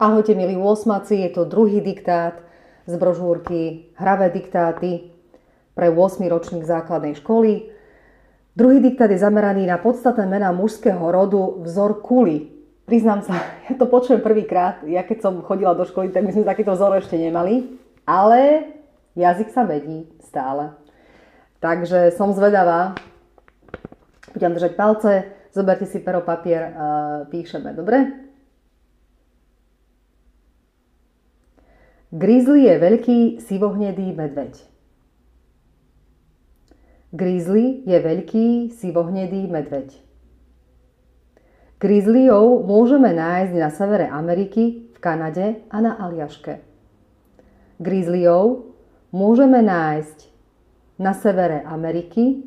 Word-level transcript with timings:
Ahojte 0.00 0.32
milí 0.32 0.56
úsmaci, 0.56 1.28
je 1.28 1.36
to 1.36 1.44
druhý 1.44 1.84
diktát 1.84 2.40
z 2.88 2.96
brožúrky 2.96 3.92
Hravé 4.00 4.32
diktáty 4.32 5.12
pre 5.76 5.92
8. 5.92 6.24
ročník 6.24 6.64
základnej 6.64 7.20
školy. 7.20 7.68
Druhý 8.56 8.80
diktát 8.80 9.12
je 9.12 9.20
zameraný 9.20 9.68
na 9.68 9.76
podstatné 9.76 10.24
mená 10.24 10.56
mužského 10.56 11.04
rodu 11.04 11.60
vzor 11.68 12.00
kuli. 12.00 12.48
Priznám 12.88 13.20
sa, 13.28 13.44
ja 13.68 13.76
to 13.76 13.84
počujem 13.84 14.24
prvýkrát. 14.24 14.80
Ja 14.88 15.04
keď 15.04 15.20
som 15.20 15.44
chodila 15.44 15.76
do 15.76 15.84
školy, 15.84 16.08
tak 16.08 16.24
my 16.24 16.32
sme 16.32 16.48
takýto 16.48 16.72
vzor 16.72 16.96
ešte 16.96 17.20
nemali. 17.20 17.68
Ale 18.08 18.72
jazyk 19.20 19.52
sa 19.52 19.68
medí 19.68 20.08
stále. 20.24 20.80
Takže 21.60 22.16
som 22.16 22.32
zvedavá. 22.32 22.96
Budem 24.32 24.56
držať 24.56 24.72
palce, 24.80 25.28
zoberte 25.52 25.84
si 25.84 26.00
pero, 26.00 26.24
papier, 26.24 26.72
píšeme, 27.28 27.76
dobre? 27.76 28.29
Grizzly 32.10 32.66
je 32.66 32.74
veľký 32.74 33.18
sivohnedý 33.38 34.10
medveď. 34.18 34.58
Grizzly 37.14 37.86
je 37.86 37.98
veľký 38.02 38.46
sivohnedý 38.74 39.46
medveď. 39.46 39.94
Grizzlyov 41.78 42.66
môžeme 42.66 43.14
nájsť 43.14 43.54
na 43.54 43.70
severe 43.70 44.10
Ameriky, 44.10 44.90
v 44.90 44.98
Kanade 44.98 45.62
a 45.70 45.78
na 45.78 45.94
Aliaške. 46.02 46.58
Grizzlyov 47.78 48.74
môžeme 49.14 49.62
nájsť 49.62 50.18
na 50.98 51.14
severe 51.14 51.62
Ameriky, 51.62 52.42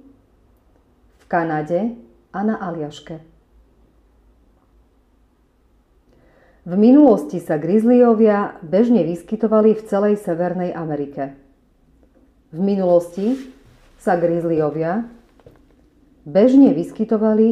v 1.18 1.26
Kanade 1.32 1.96
a 2.36 2.40
na 2.44 2.60
Aliaške. 2.60 3.33
V 6.64 6.80
minulosti 6.80 7.44
sa 7.44 7.60
grizzlyovia 7.60 8.56
bežne 8.64 9.04
vyskytovali 9.04 9.76
v 9.76 9.82
celej 9.84 10.16
Severnej 10.24 10.72
Amerike. 10.72 11.36
V 12.56 12.60
minulosti 12.64 13.36
sa 14.00 14.16
grizzlyovia 14.16 15.04
bežne 16.24 16.72
vyskytovali 16.72 17.48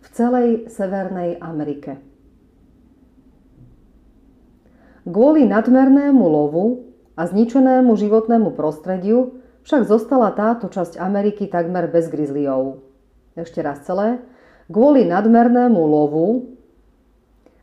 v 0.00 0.06
celej 0.16 0.72
Severnej 0.72 1.36
Amerike. 1.36 2.00
Kvôli 5.04 5.44
nadmernému 5.44 6.24
lovu 6.24 6.96
a 7.20 7.28
zničenému 7.28 7.92
životnému 7.92 8.56
prostrediu 8.56 9.36
však 9.68 9.84
zostala 9.84 10.32
táto 10.32 10.72
časť 10.72 10.96
Ameriky 10.96 11.44
takmer 11.44 11.92
bez 11.92 12.08
grizzlyov. 12.08 12.80
Ešte 13.36 13.60
raz 13.60 13.84
celé. 13.84 14.24
Kvôli 14.72 15.04
nadmernému 15.04 15.76
lovu 15.76 16.56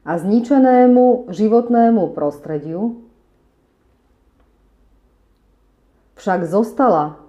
a 0.08 0.16
zničenému 0.16 1.28
životnému 1.28 2.16
prostrediu 2.16 3.04
však 6.16 6.48
zostala 6.48 7.20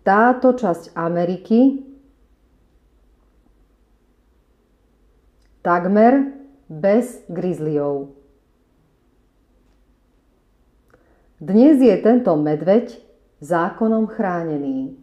táto 0.00 0.56
časť 0.56 0.96
Ameriky 0.96 1.84
takmer 5.60 6.32
bez 6.72 7.28
grizzlyov. 7.28 8.16
Dnes 11.38 11.76
je 11.78 11.92
tento 12.00 12.32
medveď 12.40 12.98
zákonom 13.44 14.08
chránený. 14.08 14.96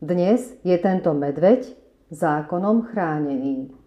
Dnes 0.00 0.56
je 0.64 0.76
tento 0.80 1.12
medveď 1.12 1.68
zákonom 2.10 2.88
chránený. 2.90 3.77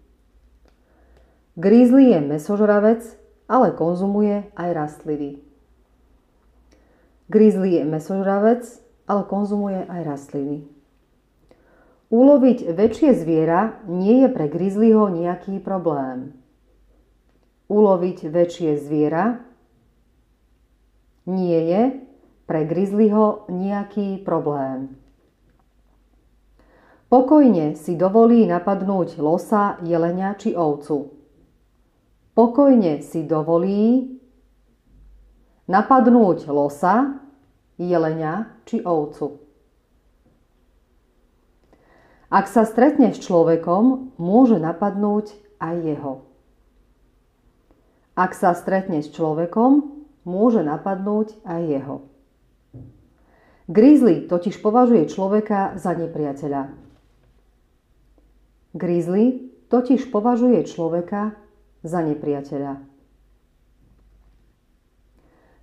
Grizzly 1.62 2.10
je 2.10 2.20
mesožravec, 2.26 3.06
ale 3.46 3.70
konzumuje 3.78 4.50
aj 4.58 4.70
rastliny. 4.74 5.38
Grizzly 7.30 7.78
je 7.78 7.84
mesožravec, 7.86 8.66
ale 9.06 9.22
konzumuje 9.30 9.86
aj 9.86 10.02
rastliny. 10.02 10.66
Uloviť 12.10 12.66
väčšie 12.66 13.14
zviera 13.14 13.78
nie 13.86 14.26
je 14.26 14.28
pre 14.34 14.50
grizzlyho 14.50 15.14
nejaký 15.14 15.62
problém. 15.62 16.34
Uloviť 17.70 18.26
väčšie 18.26 18.82
zviera 18.82 19.46
nie 21.30 21.62
je 21.62 21.82
pre 22.50 22.66
grizzlyho 22.66 23.46
nejaký 23.54 24.18
problém. 24.26 24.98
Pokojne 27.06 27.78
si 27.78 27.94
dovolí 27.94 28.50
napadnúť 28.50 29.22
losa, 29.22 29.78
jelenia 29.86 30.34
či 30.42 30.58
ovcu 30.58 31.21
pokojne 32.34 33.04
si 33.04 33.24
dovolí 33.28 34.18
napadnúť 35.68 36.52
losa, 36.52 37.22
jelenia 37.80 38.52
či 38.68 38.84
ovcu. 38.84 39.42
Ak 42.32 42.48
sa 42.48 42.64
stretne 42.64 43.12
s 43.12 43.20
človekom, 43.20 44.16
môže 44.16 44.56
napadnúť 44.56 45.36
aj 45.60 45.76
jeho. 45.84 46.14
Ak 48.16 48.32
sa 48.36 48.56
stretne 48.56 49.04
s 49.04 49.12
človekom, 49.12 50.04
môže 50.24 50.64
napadnúť 50.64 51.36
aj 51.44 51.62
jeho. 51.68 51.98
Grizzly 53.72 54.28
totiž 54.28 54.60
považuje 54.60 55.08
človeka 55.08 55.80
za 55.80 55.96
nepriateľa. 55.96 56.72
Grizzly 58.76 59.52
totiž 59.68 60.12
považuje 60.12 60.64
človeka 60.68 61.36
za 61.82 62.00
nepriateľa. 62.06 62.82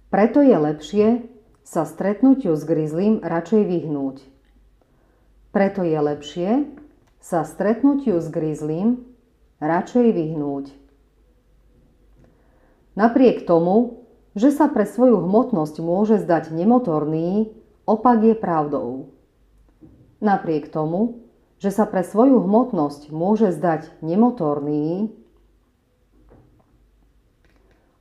Preto 0.09 0.41
je 0.41 0.57
lepšie 0.57 1.07
sa 1.69 1.85
stretnutiu 1.85 2.57
s 2.57 2.65
grizzlym 2.65 3.21
radšej 3.21 3.63
vyhnúť. 3.69 4.17
Preto 5.53 5.85
je 5.85 5.99
lepšie 6.01 6.51
sa 7.21 7.45
stretnutiu 7.45 8.23
s 8.23 8.29
grizzlym 8.33 9.05
radšej 9.61 10.07
vyhnúť. 10.17 10.73
Napriek 12.97 13.45
tomu, 13.45 14.07
že 14.33 14.49
sa 14.49 14.67
pre 14.71 14.89
svoju 14.89 15.23
hmotnosť 15.23 15.77
môže 15.83 16.17
zdať 16.19 16.57
nemotorný, 16.57 17.53
opak 17.85 18.23
je 18.23 18.35
pravdou. 18.39 19.13
Napriek 20.25 20.73
tomu, 20.73 21.23
že 21.59 21.71
sa 21.75 21.87
pre 21.87 22.01
svoju 22.07 22.43
hmotnosť 22.43 23.11
môže 23.11 23.51
zdať 23.51 23.93
nemotorný, 24.03 25.15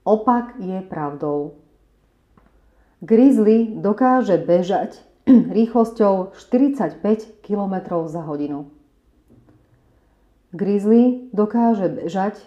Opak 0.07 0.55
je 0.63 0.79
pravdou. 0.87 1.59
Grizzly 3.03 3.75
dokáže 3.75 4.39
bežať 4.39 5.03
rýchlosťou 5.27 6.31
45 6.31 7.03
km 7.43 7.75
za 8.07 8.23
hodinu. 8.23 8.71
Grizzly 10.55 11.27
dokáže 11.35 11.91
bežať 11.91 12.39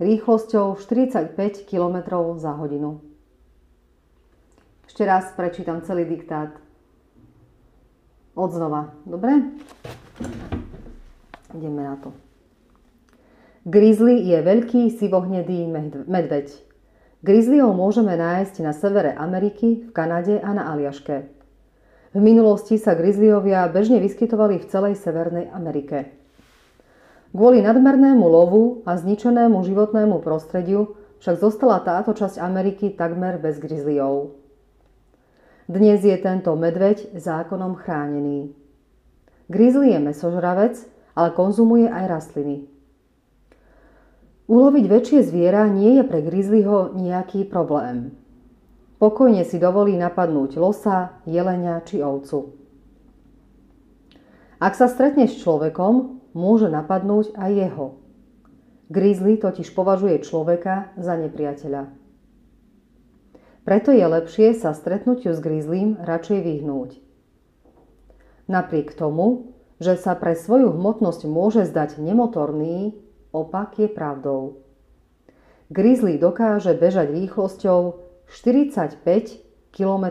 rýchlosťou 0.00 0.80
45 0.80 1.36
km 1.68 1.96
za 2.40 2.56
hodinu. 2.56 3.04
Ešte 4.88 5.04
raz 5.04 5.28
prečítam 5.36 5.84
celý 5.84 6.08
diktát. 6.08 6.56
Odznova. 8.32 8.96
Dobre? 9.04 9.44
Ideme 11.52 11.84
na 11.84 12.00
to. 12.00 12.31
Grizzly 13.62 14.26
je 14.26 14.42
veľký 14.42 14.90
sivohnedý 14.90 15.70
medveď. 16.10 16.50
Grizzlyho 17.22 17.70
môžeme 17.70 18.18
nájsť 18.18 18.58
na 18.58 18.74
severe 18.74 19.14
Ameriky, 19.14 19.86
v 19.86 19.90
Kanade 19.94 20.42
a 20.42 20.50
na 20.50 20.66
Aliaške. 20.74 21.30
V 22.10 22.18
minulosti 22.18 22.74
sa 22.74 22.98
grizzlyovia 22.98 23.70
bežne 23.70 24.02
vyskytovali 24.02 24.58
v 24.58 24.66
celej 24.66 24.98
Severnej 24.98 25.46
Amerike. 25.54 26.10
Kvôli 27.30 27.62
nadmernému 27.62 28.26
lovu 28.26 28.82
a 28.82 28.98
zničenému 28.98 29.62
životnému 29.62 30.18
prostrediu 30.26 30.98
však 31.22 31.38
zostala 31.38 31.86
táto 31.86 32.18
časť 32.18 32.42
Ameriky 32.42 32.98
takmer 32.98 33.38
bez 33.38 33.62
grizzlyov. 33.62 34.34
Dnes 35.70 36.02
je 36.02 36.18
tento 36.18 36.50
medveď 36.58 37.14
zákonom 37.14 37.78
chránený. 37.78 38.58
Grizzly 39.46 39.94
je 39.94 40.02
mesožravec, 40.02 40.82
ale 41.14 41.30
konzumuje 41.30 41.86
aj 41.86 42.10
rastliny. 42.10 42.71
Uloviť 44.50 44.84
väčšie 44.90 45.20
zviera 45.22 45.70
nie 45.70 46.00
je 46.00 46.04
pre 46.06 46.18
grizzlyho 46.18 46.98
nejaký 46.98 47.46
problém. 47.46 48.14
Pokojne 48.98 49.42
si 49.42 49.58
dovolí 49.58 49.98
napadnúť 49.98 50.58
losa, 50.58 51.18
jelenia 51.26 51.82
či 51.82 52.02
ovcu. 52.02 52.54
Ak 54.62 54.78
sa 54.78 54.86
stretne 54.86 55.26
s 55.26 55.42
človekom, 55.42 56.22
môže 56.38 56.70
napadnúť 56.70 57.34
aj 57.34 57.50
jeho. 57.50 57.86
Grizzly 58.94 59.42
totiž 59.42 59.74
považuje 59.74 60.22
človeka 60.22 60.94
za 60.94 61.18
nepriateľa. 61.18 61.90
Preto 63.62 63.90
je 63.94 64.06
lepšie 64.06 64.54
sa 64.58 64.74
stretnutiu 64.74 65.34
s 65.34 65.42
grizzlym 65.42 65.98
radšej 66.02 66.38
vyhnúť. 66.42 66.98
Napriek 68.50 68.94
tomu, 68.94 69.54
že 69.82 69.98
sa 69.98 70.14
pre 70.14 70.38
svoju 70.38 70.74
hmotnosť 70.74 71.26
môže 71.26 71.66
zdať 71.66 71.98
nemotorný, 71.98 72.94
Opak 73.32 73.80
je 73.80 73.88
pravdou. 73.88 74.60
Grizzly 75.72 76.20
dokáže 76.20 76.76
bežať 76.76 77.16
rýchlosťou 77.16 77.80
45 78.28 79.00
km 79.72 80.04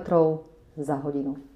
za 0.73 0.97
hodinu. 0.97 1.50